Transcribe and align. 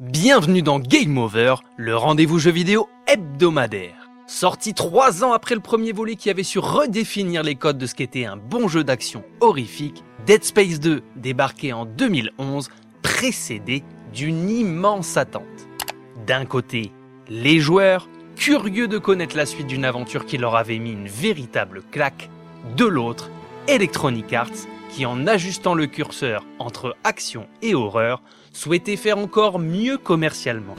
Bienvenue 0.00 0.62
dans 0.62 0.78
Game 0.78 1.18
Over, 1.18 1.56
le 1.76 1.96
rendez-vous 1.96 2.38
jeu 2.38 2.52
vidéo 2.52 2.88
hebdomadaire. 3.08 4.08
Sorti 4.28 4.72
trois 4.72 5.24
ans 5.24 5.32
après 5.32 5.56
le 5.56 5.60
premier 5.60 5.90
volet 5.90 6.14
qui 6.14 6.30
avait 6.30 6.44
su 6.44 6.60
redéfinir 6.60 7.42
les 7.42 7.56
codes 7.56 7.78
de 7.78 7.86
ce 7.86 7.96
qu'était 7.96 8.24
un 8.24 8.36
bon 8.36 8.68
jeu 8.68 8.84
d'action 8.84 9.24
horrifique, 9.40 10.04
Dead 10.24 10.44
Space 10.44 10.78
2, 10.78 11.02
débarqué 11.16 11.72
en 11.72 11.84
2011, 11.84 12.68
précédé 13.02 13.82
d'une 14.14 14.48
immense 14.48 15.16
attente. 15.16 15.42
D'un 16.28 16.44
côté, 16.44 16.92
les 17.28 17.58
joueurs, 17.58 18.08
curieux 18.36 18.86
de 18.86 18.98
connaître 18.98 19.36
la 19.36 19.46
suite 19.46 19.66
d'une 19.66 19.84
aventure 19.84 20.26
qui 20.26 20.38
leur 20.38 20.54
avait 20.54 20.78
mis 20.78 20.92
une 20.92 21.08
véritable 21.08 21.82
claque. 21.90 22.30
De 22.76 22.84
l'autre, 22.84 23.32
Electronic 23.66 24.32
Arts, 24.32 24.68
qui 24.88 25.06
en 25.06 25.26
ajustant 25.26 25.74
le 25.74 25.86
curseur 25.86 26.44
entre 26.58 26.96
action 27.04 27.46
et 27.62 27.74
horreur, 27.74 28.22
souhaitait 28.52 28.96
faire 28.96 29.18
encore 29.18 29.58
mieux 29.58 29.98
commercialement. 29.98 30.76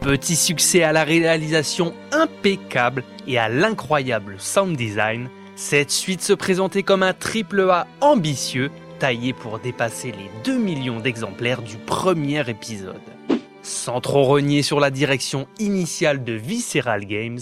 Petit 0.00 0.36
succès 0.36 0.82
à 0.82 0.92
la 0.92 1.04
réalisation 1.04 1.92
impeccable 2.12 3.04
et 3.26 3.38
à 3.38 3.48
l'incroyable 3.48 4.36
sound 4.38 4.76
design, 4.76 5.28
cette 5.56 5.90
suite 5.90 6.22
se 6.22 6.32
présentait 6.32 6.84
comme 6.84 7.02
un 7.02 7.12
triple 7.12 7.68
A 7.68 7.86
ambitieux, 8.00 8.70
taillé 9.00 9.32
pour 9.32 9.58
dépasser 9.58 10.12
les 10.12 10.30
2 10.44 10.56
millions 10.56 11.00
d'exemplaires 11.00 11.62
du 11.62 11.76
premier 11.76 12.48
épisode. 12.48 13.00
Sans 13.62 14.00
trop 14.00 14.24
renier 14.24 14.62
sur 14.62 14.80
la 14.80 14.90
direction 14.90 15.46
initiale 15.58 16.24
de 16.24 16.32
Visceral 16.32 17.04
Games, 17.04 17.40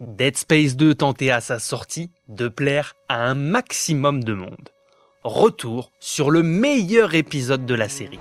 Dead 0.00 0.36
Space 0.36 0.76
2 0.76 0.94
tentait 0.94 1.30
à 1.30 1.40
sa 1.40 1.58
sortie 1.58 2.10
de 2.28 2.48
plaire 2.48 2.94
à 3.08 3.24
un 3.24 3.34
maximum 3.34 4.22
de 4.22 4.32
monde. 4.32 4.70
Retour 5.24 5.90
sur 5.98 6.30
le 6.30 6.44
meilleur 6.44 7.16
épisode 7.16 7.66
de 7.66 7.74
la 7.74 7.88
série. 7.88 8.20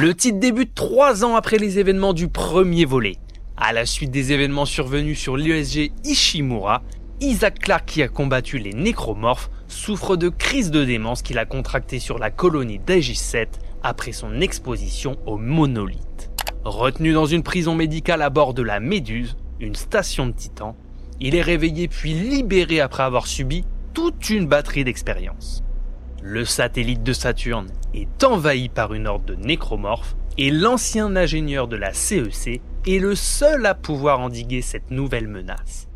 Le 0.00 0.14
titre 0.14 0.38
débute 0.38 0.76
trois 0.76 1.24
ans 1.24 1.34
après 1.34 1.56
les 1.56 1.80
événements 1.80 2.12
du 2.12 2.28
premier 2.28 2.84
volet. 2.84 3.16
À 3.56 3.72
la 3.72 3.84
suite 3.84 4.12
des 4.12 4.30
événements 4.30 4.64
survenus 4.64 5.18
sur 5.18 5.36
l'USG 5.36 5.90
Ishimura, 6.04 6.82
Isaac 7.20 7.58
Clarke 7.58 7.86
qui 7.86 8.00
a 8.00 8.06
combattu 8.06 8.58
les 8.58 8.74
nécromorphes 8.74 9.50
souffre 9.66 10.14
de 10.14 10.28
crise 10.28 10.70
de 10.70 10.84
démence 10.84 11.22
qu'il 11.22 11.38
a 11.38 11.46
contractée 11.46 11.98
sur 11.98 12.20
la 12.20 12.30
colonie 12.30 12.78
d'Aegis 12.78 13.16
7 13.16 13.58
après 13.82 14.12
son 14.12 14.40
exposition 14.40 15.16
au 15.26 15.36
monolithe. 15.36 16.13
Retenu 16.64 17.12
dans 17.12 17.26
une 17.26 17.42
prison 17.42 17.74
médicale 17.74 18.22
à 18.22 18.30
bord 18.30 18.54
de 18.54 18.62
la 18.62 18.80
Méduse, 18.80 19.36
une 19.60 19.74
station 19.74 20.26
de 20.26 20.32
Titan, 20.32 20.74
il 21.20 21.34
est 21.34 21.42
réveillé 21.42 21.88
puis 21.88 22.14
libéré 22.14 22.80
après 22.80 23.02
avoir 23.02 23.26
subi 23.26 23.64
toute 23.92 24.30
une 24.30 24.46
batterie 24.46 24.82
d'expériences. 24.82 25.62
Le 26.22 26.46
satellite 26.46 27.02
de 27.02 27.12
Saturne 27.12 27.70
est 27.92 28.24
envahi 28.24 28.70
par 28.70 28.94
une 28.94 29.06
horde 29.06 29.26
de 29.26 29.34
nécromorphes 29.34 30.16
et 30.38 30.50
l'ancien 30.50 31.14
ingénieur 31.16 31.68
de 31.68 31.76
la 31.76 31.92
CEC 31.92 32.62
est 32.86 32.98
le 32.98 33.14
seul 33.14 33.66
à 33.66 33.74
pouvoir 33.74 34.20
endiguer 34.20 34.62
cette 34.62 34.90
nouvelle 34.90 35.28
menace. 35.28 35.88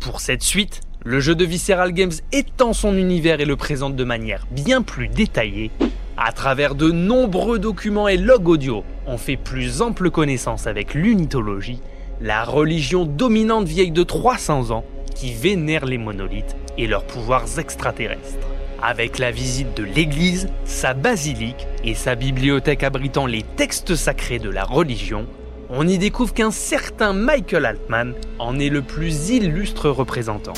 Pour 0.00 0.20
cette 0.20 0.42
suite, 0.42 0.80
le 1.04 1.20
jeu 1.20 1.36
de 1.36 1.44
Visceral 1.44 1.92
Games 1.92 2.10
étend 2.32 2.72
son 2.72 2.96
univers 2.96 3.40
et 3.40 3.44
le 3.44 3.54
présente 3.54 3.94
de 3.94 4.04
manière 4.04 4.44
bien 4.50 4.82
plus 4.82 5.06
détaillée. 5.06 5.70
À 6.16 6.32
travers 6.32 6.74
de 6.74 6.90
nombreux 6.90 7.58
documents 7.58 8.08
et 8.08 8.16
logs 8.16 8.48
audio, 8.48 8.84
on 9.06 9.18
fait 9.18 9.36
plus 9.36 9.82
ample 9.82 10.10
connaissance 10.10 10.66
avec 10.66 10.94
l'unitologie, 10.94 11.80
la 12.20 12.44
religion 12.44 13.04
dominante 13.04 13.66
vieille 13.66 13.90
de 13.90 14.02
300 14.02 14.70
ans 14.70 14.84
qui 15.14 15.32
vénère 15.32 15.84
les 15.84 15.98
monolithes 15.98 16.56
et 16.78 16.86
leurs 16.86 17.04
pouvoirs 17.04 17.58
extraterrestres 17.58 18.46
avec 18.82 19.18
la 19.18 19.30
visite 19.30 19.76
de 19.76 19.82
l'église, 19.82 20.48
sa 20.64 20.94
basilique 20.94 21.66
et 21.84 21.94
sa 21.94 22.14
bibliothèque 22.14 22.82
abritant 22.82 23.26
les 23.26 23.42
textes 23.42 23.94
sacrés 23.94 24.38
de 24.38 24.50
la 24.50 24.64
religion, 24.64 25.26
on 25.70 25.86
y 25.88 25.98
découvre 25.98 26.32
qu'un 26.32 26.50
certain 26.50 27.12
Michael 27.12 27.66
Altman 27.66 28.14
en 28.38 28.58
est 28.58 28.68
le 28.68 28.82
plus 28.82 29.30
illustre 29.30 29.90
représentant. 29.90 30.52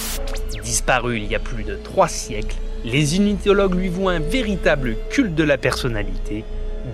Disparu 0.62 1.16
il 1.16 1.27
y 1.27 1.34
a 1.34 1.38
plus 1.38 1.65
de 1.65 1.77
trois 1.77 2.09
siècles, 2.09 2.56
les 2.84 3.16
unitologues 3.16 3.75
lui 3.75 3.89
vouent 3.89 4.09
un 4.09 4.21
véritable 4.21 4.97
culte 5.11 5.34
de 5.34 5.44
la 5.44 5.59
personnalité, 5.59 6.44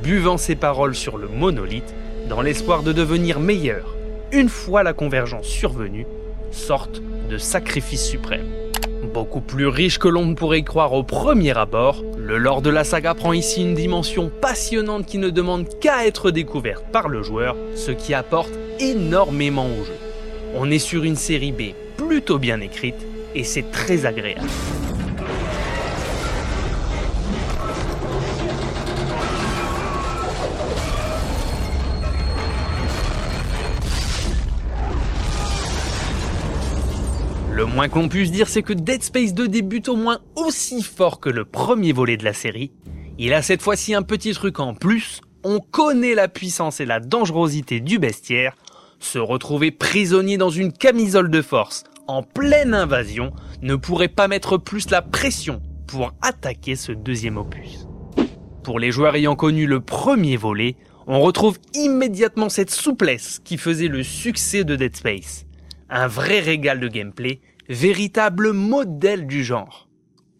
buvant 0.02 0.36
ses 0.36 0.56
paroles 0.56 0.94
sur 0.94 1.18
le 1.18 1.28
monolithe 1.28 1.94
dans 2.28 2.42
l'espoir 2.42 2.82
de 2.82 2.92
devenir 2.92 3.40
meilleur, 3.40 3.94
une 4.32 4.48
fois 4.48 4.82
la 4.82 4.92
convergence 4.92 5.46
survenue, 5.46 6.06
sorte 6.50 7.02
de 7.30 7.38
sacrifice 7.38 8.04
suprême. 8.04 8.46
Beaucoup 9.12 9.40
plus 9.40 9.66
riche 9.66 9.98
que 9.98 10.08
l'on 10.08 10.26
ne 10.26 10.34
pourrait 10.34 10.62
croire 10.62 10.94
au 10.94 11.02
premier 11.02 11.56
abord, 11.56 12.02
le 12.16 12.38
lore 12.38 12.62
de 12.62 12.70
la 12.70 12.84
saga 12.84 13.14
prend 13.14 13.32
ici 13.32 13.60
une 13.60 13.74
dimension 13.74 14.30
passionnante 14.40 15.06
qui 15.06 15.18
ne 15.18 15.28
demande 15.28 15.68
qu'à 15.78 16.06
être 16.06 16.30
découverte 16.30 16.84
par 16.90 17.08
le 17.08 17.22
joueur, 17.22 17.54
ce 17.76 17.90
qui 17.90 18.14
apporte 18.14 18.52
énormément 18.80 19.66
au 19.66 19.84
jeu. 19.84 19.96
On 20.56 20.70
est 20.70 20.78
sur 20.78 21.04
une 21.04 21.16
série 21.16 21.52
B 21.52 21.74
plutôt 21.96 22.38
bien 22.38 22.60
écrite 22.60 23.06
et 23.34 23.44
c'est 23.44 23.70
très 23.70 24.06
agréable. 24.06 24.48
Le 37.64 37.70
moins 37.70 37.88
qu'on 37.88 38.10
puisse 38.10 38.30
dire, 38.30 38.46
c'est 38.46 38.62
que 38.62 38.74
Dead 38.74 39.02
Space 39.02 39.32
2 39.32 39.48
débute 39.48 39.88
au 39.88 39.96
moins 39.96 40.18
aussi 40.36 40.82
fort 40.82 41.18
que 41.18 41.30
le 41.30 41.46
premier 41.46 41.92
volet 41.92 42.18
de 42.18 42.24
la 42.24 42.34
série. 42.34 42.72
Il 43.16 43.32
a 43.32 43.40
cette 43.40 43.62
fois-ci 43.62 43.94
un 43.94 44.02
petit 44.02 44.34
truc 44.34 44.60
en 44.60 44.74
plus, 44.74 45.22
on 45.44 45.60
connaît 45.60 46.14
la 46.14 46.28
puissance 46.28 46.80
et 46.80 46.84
la 46.84 47.00
dangerosité 47.00 47.80
du 47.80 47.98
bestiaire. 47.98 48.54
Se 48.98 49.18
retrouver 49.18 49.70
prisonnier 49.70 50.36
dans 50.36 50.50
une 50.50 50.74
camisole 50.74 51.30
de 51.30 51.40
force, 51.40 51.84
en 52.06 52.22
pleine 52.22 52.74
invasion, 52.74 53.32
ne 53.62 53.76
pourrait 53.76 54.08
pas 54.08 54.28
mettre 54.28 54.58
plus 54.58 54.90
la 54.90 55.00
pression 55.00 55.62
pour 55.86 56.12
attaquer 56.20 56.76
ce 56.76 56.92
deuxième 56.92 57.38
opus. 57.38 57.88
Pour 58.62 58.78
les 58.78 58.90
joueurs 58.90 59.16
ayant 59.16 59.36
connu 59.36 59.66
le 59.66 59.80
premier 59.80 60.36
volet, 60.36 60.76
on 61.06 61.22
retrouve 61.22 61.56
immédiatement 61.72 62.50
cette 62.50 62.70
souplesse 62.70 63.40
qui 63.42 63.56
faisait 63.56 63.88
le 63.88 64.02
succès 64.02 64.64
de 64.64 64.76
Dead 64.76 64.94
Space 64.94 65.46
un 65.90 66.06
vrai 66.06 66.40
régal 66.40 66.80
de 66.80 66.88
gameplay, 66.88 67.40
véritable 67.68 68.52
modèle 68.52 69.26
du 69.26 69.42
genre. 69.42 69.88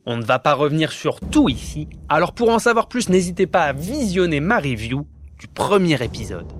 On 0.06 0.16
ne 0.16 0.24
va 0.24 0.38
pas 0.38 0.54
revenir 0.54 0.92
sur 0.92 1.20
tout 1.20 1.48
ici, 1.48 1.88
alors 2.08 2.32
pour 2.32 2.50
en 2.50 2.58
savoir 2.58 2.88
plus, 2.88 3.08
n'hésitez 3.08 3.46
pas 3.46 3.62
à 3.62 3.72
visionner 3.72 4.40
ma 4.40 4.58
review 4.58 5.06
du 5.38 5.48
premier 5.48 6.02
épisode. 6.02 6.52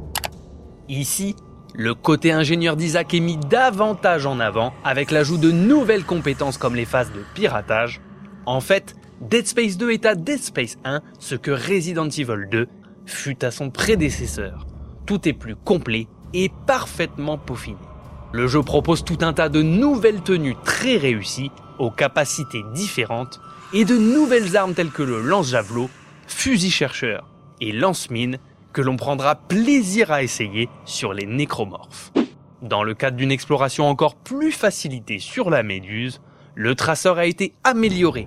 Ici, 0.89 1.37
le 1.75 1.95
côté 1.95 2.33
ingénieur 2.33 2.77
d'Isaac 2.77 3.13
est 3.13 3.21
mis 3.21 3.37
davantage 3.37 4.27
en 4.27 4.41
avant 4.41 4.73
avec 4.85 5.11
l'ajout 5.11 5.39
de 5.39 5.51
nouvelles 5.51 6.05
compétences 6.05 6.57
comme 6.57 6.75
les 6.75 6.85
phases 6.85 7.13
de 7.13 7.23
piratage. 7.35 8.01
En 8.47 8.61
fait, 8.61 8.95
Dead 9.21 9.47
Space 9.47 9.77
2 9.77 9.91
est 9.91 10.07
à 10.07 10.15
Dead 10.15 10.39
Space 10.39 10.77
1 10.85 11.01
ce 11.19 11.35
que 11.35 11.51
Resident 11.51 12.09
Evil 12.09 12.49
2 12.51 12.69
fut 13.07 13.45
à 13.45 13.51
son 13.51 13.71
prédécesseur. 13.71 14.67
Tout 15.05 15.29
est 15.29 15.33
plus 15.33 15.57
complet 15.57 16.07
et 16.33 16.51
parfaitement 16.67 17.39
peaufiné. 17.39 17.77
Le 18.35 18.49
jeu 18.49 18.65
propose 18.65 19.05
tout 19.05 19.19
un 19.21 19.33
tas 19.33 19.49
de 19.49 19.63
nouvelles 19.63 20.21
tenues 20.21 20.57
très 20.65 20.97
réussies, 20.97 21.53
aux 21.79 21.93
capacités 21.93 22.65
différentes, 22.75 23.41
et 23.73 23.85
de 23.85 23.97
nouvelles 23.97 24.57
armes 24.57 24.75
telles 24.75 24.91
que 24.91 25.05
le 25.05 25.21
lance-javelot, 25.21 25.89
fusil 26.27 26.73
chercheur 26.73 27.29
et 27.61 27.71
lance-mine 27.71 28.39
que 28.73 28.83
l'on 28.83 28.97
prendra 28.97 29.37
plaisir 29.37 30.11
à 30.11 30.25
essayer 30.25 30.69
sur 30.85 31.15
les 31.15 31.27
nécromorphes. 31.27 32.11
Dans 32.61 32.83
le 32.83 32.95
cadre 32.95 33.17
d'une 33.17 33.31
exploration 33.31 33.87
encore 33.87 34.17
plus 34.17 34.51
facilitée 34.51 35.21
sur 35.21 35.49
la 35.49 35.63
méduse, 35.63 36.21
le 36.57 36.75
traceur 36.75 37.19
a 37.19 37.27
été 37.27 37.55
amélioré. 37.63 38.27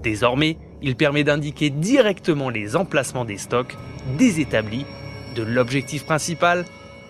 Désormais, 0.00 0.58
il 0.80 0.94
permet 0.94 1.24
d'indiquer 1.24 1.70
directement 1.70 2.50
les 2.50 2.76
emplacements 2.76 3.24
des 3.24 3.38
stocks, 3.38 3.76
des 4.16 4.38
établis, 4.38 4.86
de 5.34 5.42
l'objectif 5.42 6.04
principal 6.04 6.64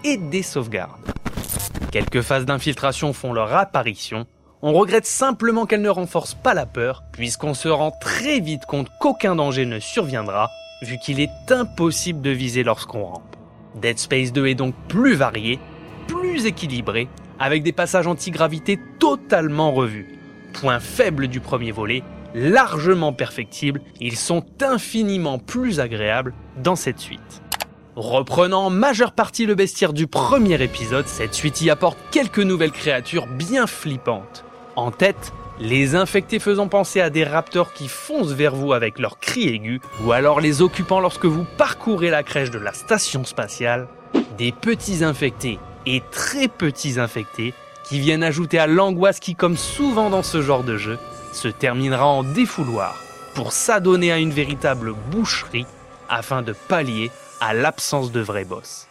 et 0.04 0.16
des 0.16 0.42
sauvegardes. 0.42 1.19
Quelques 1.90 2.20
phases 2.20 2.44
d'infiltration 2.44 3.12
font 3.12 3.32
leur 3.32 3.52
apparition. 3.52 4.25
On 4.62 4.72
regrette 4.72 5.06
simplement 5.06 5.66
qu'elles 5.66 5.82
ne 5.82 5.88
renforcent 5.88 6.37
pas 6.37 6.54
la 6.54 6.64
peur, 6.64 7.02
puisqu'on 7.10 7.52
se 7.52 7.69
rend 7.69 7.90
très 7.90 8.38
vite 8.38 8.64
compte 8.64 8.88
qu'aucun 9.00 9.34
danger 9.34 9.66
ne 9.66 9.81
surviendra, 9.81 10.50
vu 10.82 10.98
qu'il 10.98 11.19
est 11.19 11.50
impossible 11.50 12.20
de 12.20 12.31
viser 12.31 12.62
lorsqu'on 12.62 13.04
rampe. 13.04 13.37
Dead 13.75 13.98
Space 13.98 14.32
2 14.32 14.46
est 14.46 14.54
donc 14.54 14.75
plus 14.87 15.14
varié, 15.14 15.58
plus 16.06 16.46
équilibré, 16.46 17.08
avec 17.40 17.64
des 17.64 17.72
passages 17.72 18.06
anti-gravité 18.06 18.78
totalement 19.00 19.72
revus. 19.72 20.16
Point 20.52 20.78
faible 20.78 21.26
du 21.26 21.40
premier 21.40 21.72
volet, 21.72 22.04
largement 22.34 23.12
perfectibles, 23.12 23.81
ils 23.98 24.16
sont 24.16 24.44
infiniment 24.62 25.40
plus 25.40 25.81
agréables 25.81 26.34
dans 26.56 26.76
cette 26.76 27.00
suite. 27.00 27.42
Reprenant 28.00 28.64
en 28.64 28.70
majeure 28.70 29.12
partie 29.12 29.44
le 29.44 29.55
bestiaire 29.55 29.93
du 29.93 30.06
premier 30.06 30.62
épisode, 30.62 31.06
cette 31.06 31.35
suite 31.35 31.61
y 31.61 31.69
apporte 31.69 31.99
quelques 32.11 32.38
nouvelles 32.38 32.73
créatures 32.73 33.26
bien 33.26 33.67
flippantes. 33.67 34.43
En 34.75 34.91
tête, 34.91 35.35
les 35.58 35.94
infectés 35.94 36.38
faisant 36.38 36.67
penser 36.67 37.02
à 37.02 37.11
des 37.11 37.25
raptors 37.25 37.75
qui 37.75 37.88
foncent 37.88 38.32
vers 38.32 38.55
vous 38.55 38.73
avec 38.73 38.99
leurs 38.99 39.19
cris 39.19 39.49
aigus, 39.49 39.82
ou 40.02 40.12
alors 40.12 40.41
les 40.41 40.62
occupants 40.62 41.00
lorsque 41.00 41.26
vous 41.26 41.44
parcourez 41.58 42.08
la 42.08 42.23
crèche 42.23 42.50
de 42.50 42.58
la 42.58 42.73
station 42.73 43.23
spatiale, 43.25 43.87
des 44.38 44.50
petits 44.50 45.05
infectés 45.05 45.58
et 45.85 46.02
très 46.11 46.49
petits 46.49 46.99
infectés 46.99 47.52
qui 47.85 48.00
viennent 48.00 48.25
ajouter 48.25 48.58
à 48.58 48.67
l'angoisse 48.67 49.20
qui, 49.20 49.35
comme 49.35 49.58
souvent 49.58 50.08
dans 50.08 50.23
ce 50.23 50.41
genre 50.41 50.64
de 50.64 50.79
jeu, 50.79 50.99
se 51.35 51.49
terminera 51.49 52.06
en 52.06 52.23
défouloir 52.23 52.97
pour 53.35 53.52
s'adonner 53.52 54.11
à 54.11 54.17
une 54.17 54.32
véritable 54.32 54.94
boucherie 55.11 55.67
afin 56.08 56.41
de 56.41 56.55
pallier 56.67 57.11
à 57.40 57.54
l'absence 57.54 58.12
de 58.12 58.20
vrais 58.20 58.44
boss. 58.44 58.87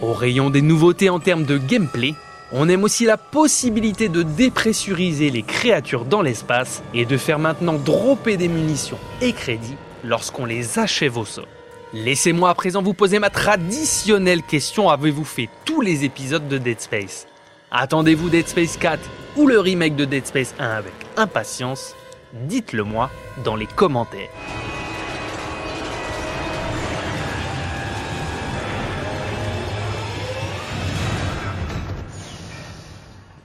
Au 0.00 0.12
rayon 0.12 0.50
des 0.50 0.62
nouveautés 0.62 1.10
en 1.10 1.18
termes 1.18 1.44
de 1.44 1.58
gameplay, 1.58 2.14
on 2.52 2.68
aime 2.68 2.84
aussi 2.84 3.04
la 3.04 3.16
possibilité 3.16 4.08
de 4.08 4.22
dépressuriser 4.22 5.30
les 5.30 5.42
créatures 5.42 6.04
dans 6.04 6.22
l'espace 6.22 6.82
et 6.94 7.04
de 7.04 7.16
faire 7.16 7.38
maintenant 7.38 7.74
dropper 7.74 8.36
des 8.36 8.48
munitions 8.48 8.98
et 9.20 9.32
crédits 9.32 9.76
lorsqu'on 10.04 10.44
les 10.44 10.78
achève 10.78 11.18
au 11.18 11.24
sol. 11.24 11.46
Laissez-moi 11.92 12.50
à 12.50 12.54
présent 12.54 12.82
vous 12.82 12.94
poser 12.94 13.18
ma 13.18 13.30
traditionnelle 13.30 14.42
question 14.42 14.88
avez-vous 14.88 15.24
fait 15.24 15.48
tous 15.64 15.80
les 15.80 16.04
épisodes 16.04 16.46
de 16.48 16.58
Dead 16.58 16.80
Space? 16.80 17.26
Attendez-vous 17.70 18.30
Dead 18.30 18.46
Space 18.46 18.76
4 18.76 19.00
ou 19.36 19.46
le 19.46 19.58
remake 19.58 19.96
de 19.96 20.04
Dead 20.04 20.26
Space 20.26 20.54
1 20.58 20.68
avec 20.68 20.94
impatience? 21.16 21.94
Dites-le 22.32 22.84
moi 22.84 23.10
dans 23.42 23.56
les 23.56 23.66
commentaires. 23.66 24.28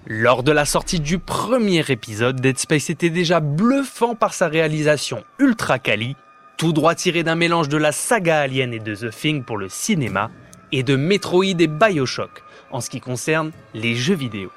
Lors 0.06 0.44
de 0.44 0.52
la 0.52 0.66
sortie 0.66 1.00
du 1.00 1.18
premier 1.18 1.86
épisode, 1.88 2.42
Dead 2.42 2.58
Space 2.60 2.90
était 2.90 3.10
déjà 3.10 3.40
bluffant 3.40 4.16
par 4.16 4.34
sa 4.34 4.50
réalisation 4.50 5.24
ultra 5.40 5.80
quali, 5.80 6.18
tout 6.58 6.74
droit 6.74 6.94
tiré 6.94 7.24
d'un 7.24 7.36
mélange 7.36 7.70
de 7.70 7.78
la 7.78 7.94
saga 7.94 8.40
Alien 8.40 8.74
et 8.74 8.80
de 8.80 8.96
The 8.96 9.10
Thing 9.12 9.46
pour 9.46 9.58
le 9.58 9.70
cinéma, 9.70 10.30
et 10.74 10.84
de 10.84 10.98
Metroid 10.98 11.46
et 11.46 11.68
Bioshock 11.68 12.44
en 12.72 12.82
ce 12.82 12.90
qui 12.90 13.00
concerne 13.00 13.52
les 13.74 13.96
jeux 13.96 14.16
vidéo. 14.16 14.52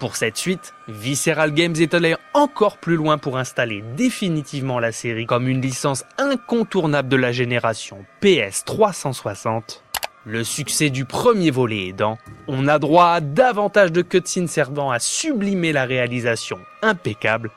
Pour 0.00 0.16
cette 0.16 0.36
suite, 0.36 0.74
Visceral 0.88 1.52
Games 1.52 1.76
est 1.78 1.94
allé 1.94 2.16
encore 2.34 2.78
plus 2.78 2.96
loin 2.96 3.18
pour 3.18 3.38
installer 3.38 3.84
définitivement 3.96 4.80
la 4.80 4.90
série 4.90 5.26
comme 5.26 5.46
une 5.46 5.60
licence 5.60 6.04
incontournable 6.18 7.08
de 7.08 7.16
la 7.16 7.30
génération 7.30 8.04
PS 8.20 8.64
360 8.64 9.84
le 10.26 10.44
succès 10.44 10.90
du 10.90 11.04
premier 11.04 11.50
volet 11.50 11.88
aidant, 11.88 12.18
on 12.46 12.68
a 12.68 12.78
droit 12.78 13.06
à 13.06 13.20
davantage 13.20 13.92
de 13.92 14.02
cutscenes 14.02 14.48
servant 14.48 14.90
à 14.90 14.98
sublimer 14.98 15.72
la 15.72 15.84
réalisation 15.84 16.58
impeccable. 16.82 17.50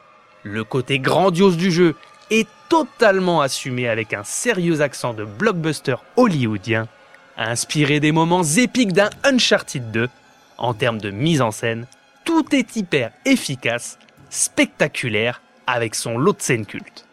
Le 0.43 0.63
côté 0.63 0.99
grandiose 0.99 1.57
du 1.57 1.71
jeu 1.71 1.95
est 2.29 2.47
totalement 2.69 3.41
assumé 3.41 3.87
avec 3.87 4.13
un 4.13 4.23
sérieux 4.23 4.81
accent 4.81 5.13
de 5.13 5.25
blockbuster 5.25 5.95
hollywoodien, 6.15 6.87
inspiré 7.37 7.99
des 7.99 8.11
moments 8.11 8.43
épiques 8.43 8.93
d'un 8.93 9.09
Uncharted 9.23 9.91
2. 9.91 10.09
En 10.57 10.73
termes 10.73 10.99
de 10.99 11.11
mise 11.11 11.41
en 11.41 11.51
scène, 11.51 11.87
tout 12.23 12.55
est 12.55 12.75
hyper 12.75 13.11
efficace, 13.25 13.99
spectaculaire, 14.29 15.41
avec 15.67 15.95
son 15.95 16.17
lot 16.17 16.33
de 16.33 16.41
scènes 16.41 16.65
cultes. 16.65 17.05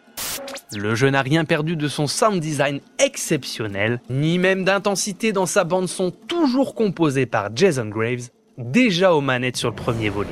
Le 0.73 0.95
jeu 0.95 1.09
n'a 1.09 1.21
rien 1.21 1.43
perdu 1.43 1.75
de 1.75 1.89
son 1.89 2.07
sound 2.07 2.39
design 2.39 2.79
exceptionnel, 2.97 3.99
ni 4.09 4.37
même 4.37 4.63
d'intensité 4.63 5.33
dans 5.33 5.45
sa 5.45 5.65
bande 5.65 5.89
son 5.89 6.11
toujours 6.11 6.75
composée 6.75 7.25
par 7.25 7.49
Jason 7.53 7.87
Graves, 7.87 8.29
déjà 8.57 9.13
aux 9.13 9.21
manettes 9.21 9.57
sur 9.57 9.69
le 9.69 9.75
premier 9.75 10.09
volet. 10.09 10.29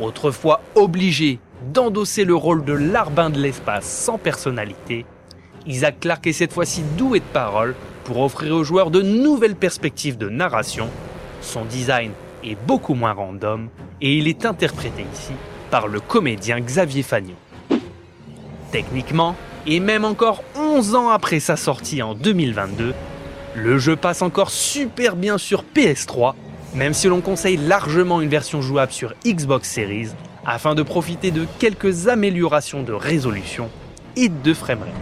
Autrefois 0.00 0.60
obligé 0.74 1.38
d'endosser 1.72 2.24
le 2.24 2.34
rôle 2.34 2.64
de 2.64 2.72
larbin 2.72 3.30
de 3.30 3.40
l'espace 3.40 3.84
sans 3.84 4.18
personnalité, 4.18 5.06
Isaac 5.66 6.00
Clarke 6.00 6.26
est 6.26 6.32
cette 6.32 6.52
fois-ci 6.52 6.82
doué 6.96 7.20
de 7.20 7.24
parole 7.32 7.76
pour 8.04 8.20
offrir 8.20 8.54
aux 8.54 8.64
joueurs 8.64 8.90
de 8.90 9.02
nouvelles 9.02 9.56
perspectives 9.56 10.18
de 10.18 10.28
narration. 10.28 10.88
Son 11.42 11.64
design 11.64 12.10
est 12.42 12.58
beaucoup 12.66 12.94
moins 12.94 13.12
random 13.12 13.68
et 14.00 14.16
il 14.16 14.26
est 14.26 14.46
interprété 14.46 15.04
ici 15.12 15.32
par 15.70 15.86
le 15.86 16.00
comédien 16.00 16.58
Xavier 16.60 17.02
Fagnon. 17.02 17.36
Techniquement, 18.72 19.36
et 19.66 19.80
même 19.80 20.04
encore 20.04 20.42
11 20.56 20.94
ans 20.94 21.10
après 21.10 21.40
sa 21.40 21.56
sortie 21.56 22.02
en 22.02 22.14
2022, 22.14 22.94
le 23.54 23.78
jeu 23.78 23.96
passe 23.96 24.22
encore 24.22 24.50
super 24.50 25.16
bien 25.16 25.38
sur 25.38 25.64
PS3, 25.74 26.34
même 26.74 26.94
si 26.94 27.08
l'on 27.08 27.20
conseille 27.20 27.56
largement 27.56 28.20
une 28.20 28.28
version 28.28 28.62
jouable 28.62 28.92
sur 28.92 29.14
Xbox 29.26 29.68
Series 29.68 30.10
afin 30.46 30.74
de 30.74 30.82
profiter 30.82 31.30
de 31.30 31.46
quelques 31.58 32.08
améliorations 32.08 32.82
de 32.82 32.92
résolution 32.92 33.68
et 34.16 34.28
de 34.28 34.54
framerate. 34.54 34.94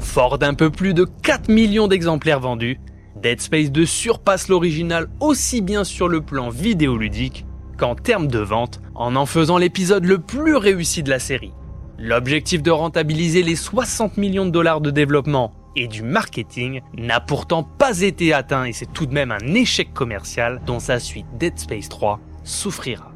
Fort 0.00 0.38
d'un 0.38 0.54
peu 0.54 0.70
plus 0.70 0.92
de 0.92 1.06
4 1.22 1.48
millions 1.48 1.86
d'exemplaires 1.86 2.40
vendus, 2.40 2.80
Dead 3.22 3.40
Space 3.40 3.70
2 3.70 3.84
surpasse 3.84 4.48
l'original 4.48 5.08
aussi 5.20 5.60
bien 5.60 5.84
sur 5.84 6.08
le 6.08 6.22
plan 6.22 6.48
vidéoludique 6.48 7.44
qu'en 7.76 7.94
termes 7.94 8.28
de 8.28 8.38
vente, 8.38 8.80
en 8.94 9.14
en 9.16 9.26
faisant 9.26 9.58
l'épisode 9.58 10.04
le 10.04 10.18
plus 10.18 10.56
réussi 10.56 11.02
de 11.02 11.10
la 11.10 11.18
série. 11.18 11.52
L'objectif 11.98 12.62
de 12.62 12.70
rentabiliser 12.70 13.42
les 13.42 13.56
60 13.56 14.16
millions 14.16 14.46
de 14.46 14.50
dollars 14.50 14.80
de 14.80 14.90
développement 14.90 15.52
et 15.76 15.86
du 15.86 16.02
marketing 16.02 16.80
n'a 16.96 17.20
pourtant 17.20 17.62
pas 17.62 18.00
été 18.00 18.32
atteint 18.32 18.64
et 18.64 18.72
c'est 18.72 18.92
tout 18.92 19.06
de 19.06 19.12
même 19.12 19.32
un 19.32 19.54
échec 19.54 19.92
commercial 19.92 20.60
dont 20.66 20.80
sa 20.80 20.98
suite 20.98 21.26
Dead 21.38 21.58
Space 21.58 21.88
3 21.90 22.20
souffrira. 22.42 23.12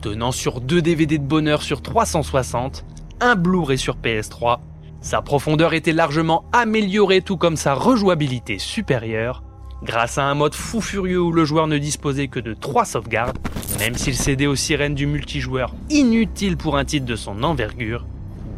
Tenant 0.00 0.32
sur 0.32 0.60
deux 0.60 0.80
DVD 0.80 1.18
de 1.18 1.24
bonheur 1.24 1.62
sur 1.62 1.82
360, 1.82 2.84
un 3.20 3.36
Blu-ray 3.36 3.78
sur 3.78 3.96
PS3 3.96 4.60
sa 5.02 5.20
profondeur 5.20 5.74
était 5.74 5.92
largement 5.92 6.44
améliorée 6.52 7.20
tout 7.20 7.36
comme 7.36 7.56
sa 7.56 7.74
rejouabilité 7.74 8.58
supérieure, 8.58 9.42
grâce 9.82 10.16
à 10.16 10.24
un 10.24 10.34
mode 10.34 10.54
fou 10.54 10.80
furieux 10.80 11.20
où 11.20 11.32
le 11.32 11.44
joueur 11.44 11.66
ne 11.66 11.76
disposait 11.76 12.28
que 12.28 12.38
de 12.38 12.54
3 12.54 12.84
sauvegardes, 12.84 13.38
même 13.80 13.96
s'il 13.96 14.14
cédait 14.14 14.46
aux 14.46 14.54
sirènes 14.54 14.94
du 14.94 15.06
multijoueur 15.06 15.74
inutile 15.90 16.56
pour 16.56 16.76
un 16.76 16.84
titre 16.84 17.04
de 17.04 17.16
son 17.16 17.42
envergure, 17.42 18.06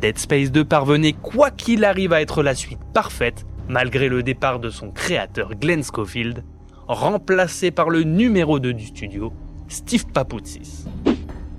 Dead 0.03 0.19
Space 0.19 0.53
2 0.53 0.67
parvenait 0.67 1.15
quoi 1.15 1.51
qu'il 1.51 1.83
arrive 1.83 2.13
à 2.13 2.21
être 2.21 2.43
la 2.43 2.55
suite 2.55 2.81
parfaite, 2.93 3.47
malgré 3.69 4.11
le 4.11 4.23
départ 4.23 4.61
de 4.61 4.69
son 4.69 4.91
créateur 4.91 5.55
Glenn 5.55 5.83
Schofield, 5.83 6.45
remplacé 6.87 7.71
par 7.71 7.89
le 7.89 8.03
numéro 8.03 8.59
2 8.59 8.75
du 8.75 8.85
studio, 8.85 9.33
Steve 9.69 10.07
Papoutsis. 10.13 10.85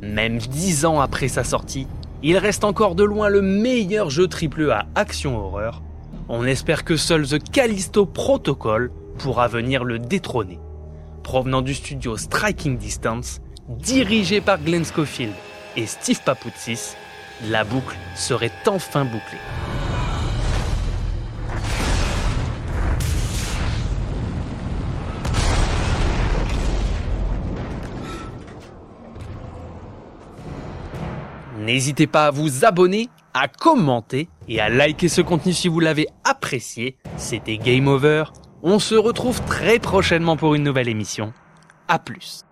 Même 0.03 0.37
10 0.37 0.85
ans 0.85 0.99
après 0.99 1.27
sa 1.27 1.43
sortie, 1.43 1.87
il 2.23 2.37
reste 2.37 2.63
encore 2.63 2.95
de 2.95 3.03
loin 3.03 3.29
le 3.29 3.41
meilleur 3.41 4.09
jeu 4.09 4.27
AAA 4.27 4.85
action-horreur. 4.95 5.81
On 6.29 6.45
espère 6.45 6.83
que 6.83 6.97
seul 6.97 7.27
The 7.27 7.37
Callisto 7.51 8.05
Protocol 8.05 8.91
pourra 9.17 9.47
venir 9.47 9.83
le 9.83 9.99
détrôner. 9.99 10.59
Provenant 11.23 11.61
du 11.61 11.73
studio 11.73 12.17
Striking 12.17 12.77
Distance, 12.77 13.41
dirigé 13.69 14.41
par 14.41 14.59
Glenn 14.59 14.85
Schofield 14.85 15.33
et 15.75 15.85
Steve 15.85 16.21
Papoutsis, 16.23 16.95
la 17.49 17.63
boucle 17.63 17.97
serait 18.15 18.51
enfin 18.67 19.05
bouclée. 19.05 19.39
N'hésitez 31.65 32.05
pas 32.05 32.27
à 32.27 32.31
vous 32.31 32.63
abonner, 32.63 33.09
à 33.33 33.47
commenter 33.47 34.29
et 34.47 34.59
à 34.59 34.69
liker 34.69 35.07
ce 35.07 35.21
contenu 35.21 35.51
si 35.51 35.67
vous 35.67 35.79
l'avez 35.79 36.05
apprécié. 36.23 36.95
C'était 37.17 37.57
Game 37.57 37.87
Over. 37.87 38.25
On 38.61 38.77
se 38.77 38.93
retrouve 38.93 39.41
très 39.45 39.79
prochainement 39.79 40.37
pour 40.37 40.53
une 40.53 40.61
nouvelle 40.61 40.89
émission. 40.89 41.33
A 41.87 41.97
plus. 41.97 42.43